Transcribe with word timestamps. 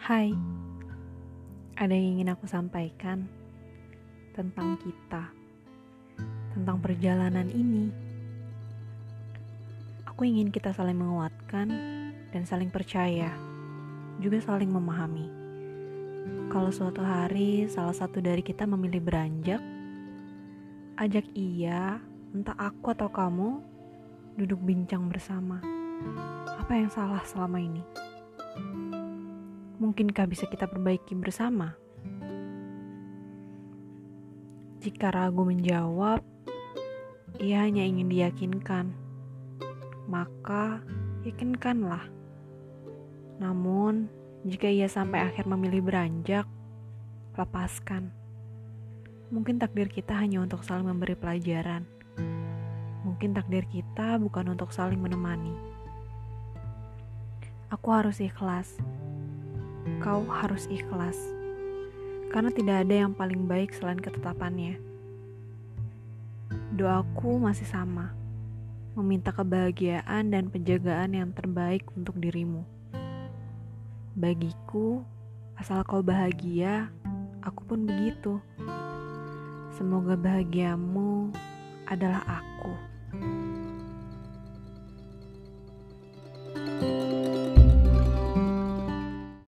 Hai, 0.00 0.32
ada 1.76 1.92
yang 1.92 2.16
ingin 2.16 2.32
aku 2.32 2.48
sampaikan 2.48 3.28
tentang 4.32 4.80
kita, 4.80 5.28
tentang 6.56 6.80
perjalanan 6.80 7.44
ini. 7.52 7.92
Aku 10.08 10.24
ingin 10.24 10.48
kita 10.48 10.72
saling 10.72 10.96
menguatkan 10.96 11.68
dan 12.32 12.42
saling 12.48 12.72
percaya, 12.72 13.28
juga 14.24 14.40
saling 14.40 14.72
memahami. 14.72 15.28
Kalau 16.48 16.72
suatu 16.72 17.04
hari 17.04 17.68
salah 17.68 17.92
satu 17.92 18.24
dari 18.24 18.40
kita 18.40 18.64
memilih 18.64 19.04
beranjak, 19.04 19.60
ajak 20.96 21.28
ia, 21.36 22.00
entah 22.32 22.56
aku 22.56 22.96
atau 22.96 23.12
kamu, 23.12 23.60
duduk 24.40 24.64
bincang 24.64 25.12
bersama. 25.12 25.60
Apa 26.56 26.72
yang 26.72 26.88
salah 26.88 27.20
selama 27.28 27.60
ini? 27.60 28.09
Mungkinkah 29.80 30.28
bisa 30.28 30.44
kita 30.44 30.68
perbaiki 30.68 31.16
bersama? 31.16 31.72
Jika 34.84 35.08
ragu 35.08 35.40
menjawab, 35.40 36.20
ia 37.40 37.64
hanya 37.64 37.80
ingin 37.88 38.12
diyakinkan. 38.12 38.92
Maka, 40.04 40.84
yakinkanlah. 41.24 42.04
Namun, 43.40 44.12
jika 44.44 44.68
ia 44.68 44.84
sampai 44.84 45.24
akhir 45.24 45.48
memilih 45.48 45.80
beranjak, 45.80 46.44
lepaskan. 47.40 48.12
Mungkin 49.32 49.56
takdir 49.56 49.88
kita 49.88 50.12
hanya 50.12 50.44
untuk 50.44 50.60
saling 50.60 50.84
memberi 50.84 51.16
pelajaran. 51.16 51.88
Mungkin 53.08 53.32
takdir 53.32 53.64
kita 53.64 54.20
bukan 54.20 54.52
untuk 54.52 54.76
saling 54.76 55.00
menemani. 55.00 55.56
Aku 57.72 57.96
harus 57.96 58.20
ikhlas 58.20 58.76
kau 60.00 60.24
harus 60.28 60.68
ikhlas, 60.68 61.16
karena 62.32 62.50
tidak 62.52 62.86
ada 62.86 62.94
yang 63.06 63.12
paling 63.12 63.44
baik 63.48 63.72
selain 63.76 64.00
ketetapannya. 64.00 64.80
Doaku 66.74 67.38
masih 67.38 67.68
sama, 67.68 68.14
meminta 68.98 69.30
kebahagiaan 69.30 70.34
dan 70.34 70.50
penjagaan 70.50 71.14
yang 71.14 71.30
terbaik 71.30 71.86
untuk 71.94 72.18
dirimu. 72.18 72.66
Bagiku, 74.18 75.06
asal 75.54 75.86
kau 75.86 76.02
bahagia, 76.02 76.90
aku 77.46 77.62
pun 77.64 77.86
begitu. 77.86 78.42
Semoga 79.78 80.18
bahagiamu 80.18 81.32
adalah 81.88 82.20
aku. 82.26 82.89